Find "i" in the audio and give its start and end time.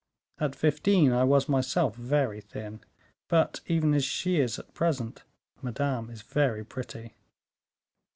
1.13-1.23